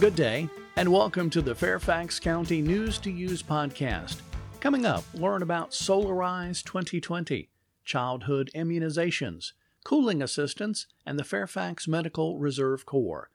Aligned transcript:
Good 0.00 0.16
day, 0.16 0.48
and 0.76 0.90
welcome 0.90 1.28
to 1.28 1.42
the 1.42 1.54
Fairfax 1.54 2.18
County 2.18 2.62
News 2.62 2.96
to 3.00 3.10
Use 3.10 3.42
podcast. 3.42 4.22
Coming 4.58 4.86
up, 4.86 5.04
learn 5.12 5.42
about 5.42 5.72
Solarize 5.72 6.64
2020, 6.64 7.50
childhood 7.84 8.50
immunizations, 8.54 9.52
cooling 9.84 10.22
assistance, 10.22 10.86
and 11.04 11.18
the 11.18 11.22
Fairfax 11.22 11.86
Medical 11.86 12.38
Reserve 12.38 12.86
Corps. 12.86 13.28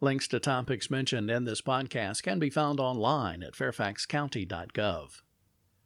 Links 0.00 0.26
to 0.28 0.40
topics 0.40 0.90
mentioned 0.90 1.30
in 1.30 1.44
this 1.44 1.62
podcast 1.62 2.24
can 2.24 2.40
be 2.40 2.50
found 2.50 2.80
online 2.80 3.44
at 3.44 3.52
fairfaxcounty.gov. 3.52 5.22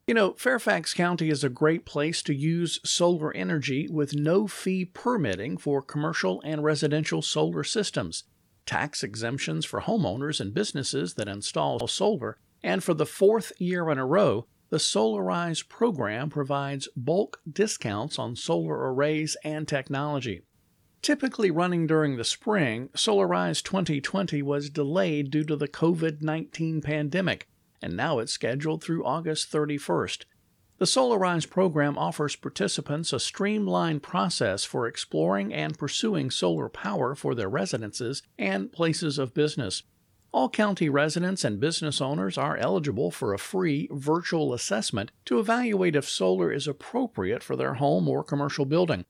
You 0.07 0.15
know, 0.15 0.33
Fairfax 0.39 0.95
County 0.95 1.29
is 1.29 1.45
a 1.45 1.51
great 1.51 1.85
place 1.85 2.23
to 2.23 2.35
use 2.35 2.81
solar 2.85 3.37
energy 3.37 3.87
with 3.87 4.15
no 4.15 4.47
fee 4.47 4.87
permitting 4.87 5.59
for 5.59 5.83
commercial 5.83 6.41
and 6.43 6.65
residential 6.65 7.21
solar 7.21 7.65
systems 7.65 8.25
tax 8.73 9.03
exemptions 9.03 9.67
for 9.67 9.83
homeowners 9.83 10.41
and 10.41 10.55
businesses 10.55 11.13
that 11.13 11.29
install 11.29 11.87
solar, 11.87 12.39
and 12.63 12.83
for 12.83 12.95
the 12.95 13.05
fourth 13.05 13.53
year 13.59 13.91
in 13.91 13.99
a 13.99 14.07
row, 14.07 14.47
the 14.71 14.79
Solarize 14.79 15.69
program 15.69 16.31
provides 16.31 16.89
bulk 16.97 17.43
discounts 17.47 18.19
on 18.19 18.35
solar 18.35 18.91
arrays 18.91 19.37
and 19.45 19.69
technology. 19.69 20.41
Typically 21.03 21.51
running 21.51 21.87
during 21.87 22.17
the 22.17 22.25
spring, 22.25 22.89
Solarize 22.95 23.63
2020 23.63 24.41
was 24.41 24.71
delayed 24.71 25.31
due 25.31 25.45
to 25.45 25.55
the 25.55 25.69
COVID 25.69 26.23
19 26.23 26.81
pandemic, 26.81 27.49
and 27.83 27.95
now 27.95 28.21
it's 28.21 28.33
scheduled 28.33 28.83
through 28.83 29.05
August 29.05 29.53
31st. 29.53 30.25
The 30.83 30.87
Solarize 30.87 31.49
program 31.49 31.97
offers 31.97 32.35
participants 32.35 33.13
a 33.13 33.21
streamlined 33.21 34.03
process 34.03 34.65
for 34.65 34.89
exploring 34.89 35.55
and 35.55 35.79
pursuing 35.79 36.29
solar 36.29 36.69
power 36.69 37.15
for 37.15 37.37
their 37.37 37.49
residences 37.49 38.25
and 38.37 38.73
places 38.73 39.17
of 39.17 39.33
business. 39.33 39.85
All 40.33 40.49
county 40.49 40.89
residents 40.89 41.45
and 41.45 41.61
business 41.61 42.01
owners 42.01 42.37
are 42.37 42.57
eligible 42.57 43.13
for 43.13 43.33
a 43.33 43.39
free 43.39 43.89
virtual 43.93 44.53
assessment 44.53 45.13
to 45.27 45.39
evaluate 45.39 45.95
if 45.95 46.09
solar 46.09 46.51
is 46.51 46.67
appropriate 46.67 47.45
for 47.45 47.55
their 47.55 47.75
home 47.75 48.09
or 48.09 48.25
commercial 48.25 48.65
building. 48.65 49.05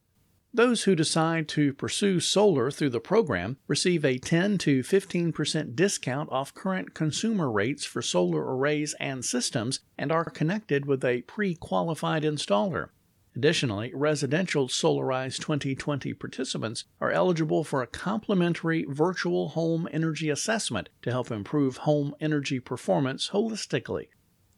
Those 0.55 0.83
who 0.83 0.93
decide 0.93 1.47
to 1.49 1.73
pursue 1.73 2.19
solar 2.19 2.69
through 2.69 2.91
the 2.91 2.99
program 2.99 3.57
receive 3.67 4.05
a 4.05 4.19
10 4.19 4.59
to 4.59 4.81
15% 4.81 5.75
discount 5.75 6.31
off 6.31 6.53
current 6.53 6.93
consumer 6.93 7.49
rates 7.49 7.85
for 7.85 8.03
solar 8.03 8.55
arrays 8.55 8.93
and 8.99 9.25
systems 9.25 9.79
and 9.97 10.11
are 10.11 10.25
connected 10.25 10.85
with 10.85 11.03
a 11.03 11.23
pre 11.23 11.55
qualified 11.55 12.21
installer. 12.21 12.89
Additionally, 13.35 13.91
residential 13.95 14.67
Solarize 14.67 15.39
2020 15.39 16.13
participants 16.13 16.83
are 17.01 17.09
eligible 17.09 17.63
for 17.63 17.81
a 17.81 17.87
complimentary 17.87 18.85
virtual 18.87 19.49
home 19.49 19.87
energy 19.91 20.29
assessment 20.29 20.89
to 21.01 21.09
help 21.09 21.31
improve 21.31 21.77
home 21.77 22.13
energy 22.21 22.59
performance 22.59 23.31
holistically. 23.31 24.09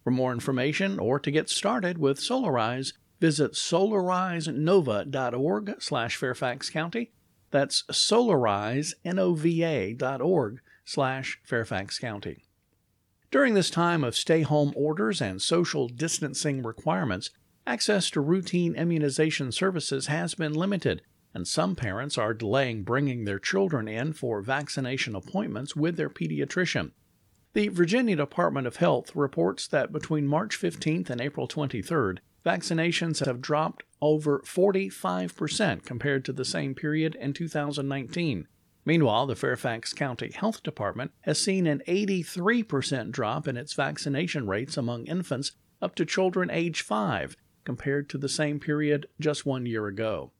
For 0.04 0.12
more 0.12 0.34
information 0.34 1.00
or 1.00 1.22
to 1.22 1.32
get 1.32 1.50
started 1.50 1.98
with 1.98 2.20
Solarize, 2.20 2.92
Visit 3.26 3.54
solarizenova.org 3.54 5.82
slash 5.82 6.16
Fairfax 6.16 6.70
County. 6.70 7.12
That's 7.50 7.82
solarizenova.org 7.92 10.62
slash 10.86 11.40
Fairfax 11.44 11.98
County. 11.98 12.44
During 13.32 13.56
this 13.56 13.72
time 13.72 14.04
of 14.04 14.16
stay 14.16 14.44
home 14.44 14.74
orders 14.76 15.24
and 15.24 15.42
social 15.42 15.88
distancing 15.88 16.62
requirements, 16.62 17.32
access 17.66 18.12
to 18.12 18.22
routine 18.22 18.76
immunization 18.76 19.52
services 19.52 20.06
has 20.06 20.36
been 20.36 20.54
limited, 20.54 21.02
and 21.34 21.48
some 21.48 21.76
parents 21.76 22.20
are 22.20 22.36
delaying 22.36 22.84
bringing 22.84 23.26
their 23.26 23.40
children 23.40 23.88
in 23.88 24.14
for 24.14 24.44
vaccination 24.44 25.16
appointments 25.16 25.76
with 25.76 25.98
their 25.98 26.12
pediatrician. 26.12 26.92
The 27.54 27.70
Virginia 27.70 28.18
Department 28.18 28.68
of 28.68 28.76
Health 28.76 29.16
reports 29.16 29.68
that 29.70 29.92
between 29.92 30.28
March 30.28 30.62
15th 30.62 31.10
and 31.10 31.20
April 31.20 31.48
23rd, 31.48 32.20
vaccinations 32.46 33.26
have 33.26 33.42
dropped 33.42 33.84
over 34.02 34.40
45% 34.46 35.84
compared 35.84 36.24
to 36.26 36.34
the 36.34 36.46
same 36.46 36.76
period 36.76 37.16
in 37.16 37.34
2019. 37.34 38.48
Meanwhile, 38.86 39.26
the 39.26 39.36
Fairfax 39.36 39.94
County 39.94 40.32
Health 40.32 40.62
Department 40.62 41.12
has 41.22 41.42
seen 41.42 41.66
an 41.66 41.82
83% 41.88 43.12
drop 43.12 43.48
in 43.48 43.58
its 43.58 43.74
vaccination 43.74 44.46
rates 44.46 44.78
among 44.78 45.06
infants 45.06 45.54
up 45.82 45.96
to 45.96 46.06
children 46.06 46.52
age 46.52 46.84
5 46.84 47.36
compared 47.64 48.10
to 48.10 48.20
the 48.20 48.30
same 48.30 48.60
period 48.60 49.08
just 49.20 49.46
one 49.46 49.66
year 49.66 49.88
ago. 49.88 50.32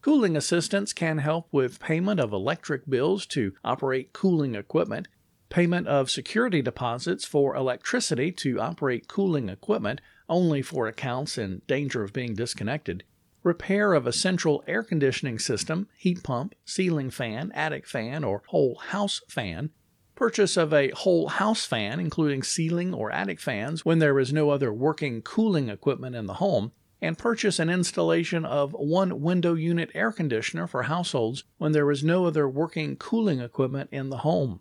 Cooling 0.00 0.36
assistance 0.36 0.92
can 0.92 1.18
help 1.18 1.48
with 1.50 1.80
payment 1.80 2.20
of 2.20 2.32
electric 2.32 2.88
bills 2.88 3.26
to 3.26 3.52
operate 3.64 4.12
cooling 4.12 4.54
equipment, 4.54 5.08
payment 5.48 5.88
of 5.88 6.10
security 6.10 6.62
deposits 6.62 7.24
for 7.24 7.56
electricity 7.56 8.30
to 8.32 8.60
operate 8.60 9.08
cooling 9.08 9.48
equipment, 9.48 10.00
only 10.28 10.62
for 10.62 10.86
accounts 10.86 11.38
in 11.38 11.62
danger 11.66 12.02
of 12.02 12.12
being 12.12 12.34
disconnected, 12.34 13.04
repair 13.42 13.94
of 13.94 14.06
a 14.06 14.12
central 14.12 14.62
air 14.66 14.82
conditioning 14.82 15.38
system, 15.38 15.88
heat 15.96 16.22
pump, 16.22 16.54
ceiling 16.64 17.10
fan, 17.10 17.50
attic 17.54 17.86
fan, 17.86 18.24
or 18.24 18.42
whole 18.48 18.76
house 18.76 19.20
fan, 19.28 19.70
purchase 20.14 20.56
of 20.56 20.72
a 20.72 20.90
whole 20.90 21.28
house 21.28 21.64
fan, 21.64 22.00
including 22.00 22.42
ceiling 22.42 22.92
or 22.92 23.12
attic 23.12 23.40
fans 23.40 23.84
when 23.84 24.00
there 24.00 24.18
is 24.18 24.32
no 24.32 24.50
other 24.50 24.72
working 24.72 25.22
cooling 25.22 25.68
equipment 25.68 26.16
in 26.16 26.26
the 26.26 26.34
home, 26.34 26.72
and 27.00 27.16
purchase 27.16 27.58
an 27.58 27.70
installation 27.70 28.44
of 28.44 28.72
one 28.72 29.20
window 29.20 29.54
unit 29.54 29.90
air 29.94 30.10
conditioner 30.10 30.66
for 30.66 30.82
households 30.82 31.44
when 31.58 31.72
there 31.72 31.90
is 31.90 32.02
no 32.02 32.26
other 32.26 32.48
working 32.48 32.96
cooling 32.96 33.40
equipment 33.40 33.88
in 33.92 34.10
the 34.10 34.18
home. 34.18 34.60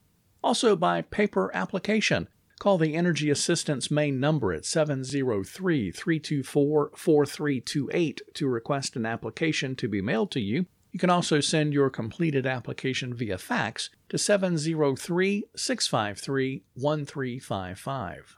Also 0.44 0.76
by 0.76 1.04
paper 1.04 1.52
application 1.54 2.28
Call 2.60 2.78
the 2.78 2.94
Energy 2.94 3.30
Assistance 3.30 3.90
main 3.90 4.20
number 4.20 4.52
at 4.52 4.66
703 4.66 5.92
324 5.92 6.92
4328 6.94 8.22
to 8.34 8.48
request 8.50 8.98
an 8.98 9.06
application 9.06 9.78
to 9.78 9.88
be 9.88 10.02
mailed 10.02 10.30
to 10.32 10.42
you. 10.42 10.66
You 10.92 11.00
can 11.00 11.10
also 11.10 11.40
send 11.40 11.74
your 11.74 11.90
completed 11.90 12.46
application 12.46 13.14
via 13.14 13.38
fax 13.38 13.90
to 14.10 14.18
703 14.18 15.46
653 15.56 16.64
1355. 16.74 18.36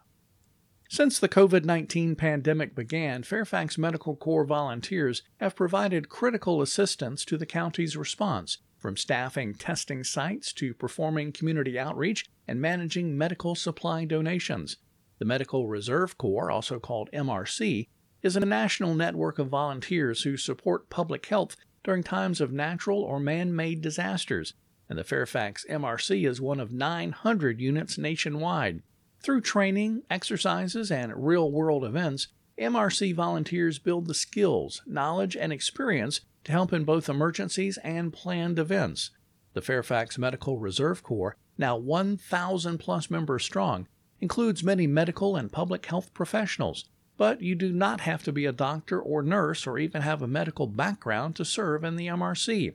Since 0.87 1.17
the 1.17 1.29
COVID 1.29 1.65
19 1.65 2.15
pandemic 2.15 2.75
began, 2.75 3.23
Fairfax 3.23 3.79
Medical 3.79 4.15
Corps 4.15 4.45
volunteers 4.45 5.23
have 5.37 5.55
provided 5.55 6.09
critical 6.09 6.61
assistance 6.61 7.25
to 7.25 7.37
the 7.37 7.45
county's 7.47 7.97
response, 7.97 8.59
from 8.77 8.97
staffing 8.97 9.55
testing 9.55 10.03
sites 10.03 10.53
to 10.53 10.75
performing 10.75 11.31
community 11.31 11.79
outreach 11.79 12.25
and 12.51 12.59
managing 12.59 13.17
medical 13.17 13.55
supply 13.55 14.03
donations. 14.03 14.75
The 15.19 15.25
Medical 15.25 15.69
Reserve 15.69 16.17
Corps, 16.17 16.51
also 16.51 16.79
called 16.79 17.09
MRC, 17.13 17.87
is 18.21 18.35
a 18.35 18.41
national 18.41 18.93
network 18.93 19.39
of 19.39 19.47
volunteers 19.47 20.23
who 20.23 20.35
support 20.35 20.89
public 20.89 21.25
health 21.27 21.55
during 21.81 22.03
times 22.03 22.41
of 22.41 22.51
natural 22.51 23.03
or 23.03 23.21
man 23.21 23.55
made 23.55 23.81
disasters, 23.81 24.53
and 24.89 24.99
the 24.99 25.05
Fairfax 25.05 25.65
MRC 25.69 26.27
is 26.27 26.41
one 26.41 26.59
of 26.59 26.73
900 26.73 27.61
units 27.61 27.97
nationwide. 27.97 28.81
Through 29.23 29.41
training, 29.41 30.03
exercises, 30.09 30.91
and 30.91 31.25
real 31.25 31.49
world 31.49 31.85
events, 31.85 32.27
MRC 32.59 33.15
volunteers 33.15 33.79
build 33.79 34.07
the 34.07 34.13
skills, 34.13 34.81
knowledge, 34.85 35.37
and 35.37 35.53
experience 35.53 36.19
to 36.43 36.51
help 36.51 36.73
in 36.73 36.83
both 36.83 37.07
emergencies 37.07 37.77
and 37.77 38.11
planned 38.11 38.59
events. 38.59 39.11
The 39.53 39.61
Fairfax 39.61 40.17
Medical 40.17 40.57
Reserve 40.57 41.03
Corps, 41.03 41.35
now 41.57 41.75
1,000 41.75 42.77
plus 42.77 43.09
members 43.09 43.43
strong, 43.43 43.89
includes 44.21 44.63
many 44.63 44.87
medical 44.87 45.35
and 45.35 45.51
public 45.51 45.85
health 45.85 46.13
professionals, 46.13 46.85
but 47.17 47.41
you 47.41 47.55
do 47.55 47.73
not 47.73 47.99
have 48.01 48.23
to 48.23 48.31
be 48.31 48.45
a 48.45 48.51
doctor 48.51 48.99
or 48.99 49.21
nurse 49.21 49.67
or 49.67 49.77
even 49.77 50.01
have 50.01 50.21
a 50.21 50.27
medical 50.27 50.65
background 50.67 51.35
to 51.35 51.43
serve 51.43 51.83
in 51.83 51.97
the 51.97 52.07
MRC. 52.07 52.73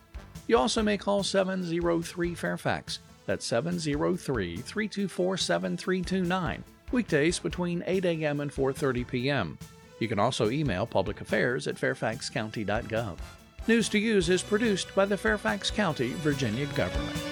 You 0.50 0.58
also 0.58 0.82
may 0.82 0.98
call 0.98 1.22
703 1.22 2.34
Fairfax. 2.34 3.00
That's 3.28 3.46
703 3.46 4.58
324 4.58 5.38
7329. 5.38 6.64
Weekdays 6.92 7.38
between 7.38 7.84
8 7.86 8.04
a.m. 8.06 8.40
and 8.40 8.52
4:30 8.52 9.08
p.m. 9.08 9.60
You 10.00 10.08
can 10.08 10.18
also 10.18 10.50
email 10.50 10.88
public 10.88 11.22
affairs 11.22 11.68
at 11.68 11.76
fairfaxcounty.gov. 11.76 13.18
News 13.68 13.90
to 13.90 14.00
Use 14.00 14.30
is 14.30 14.42
produced 14.42 14.96
by 14.96 15.06
the 15.06 15.18
Fairfax 15.18 15.70
County, 15.70 16.14
Virginia 16.14 16.66
government. 16.74 17.29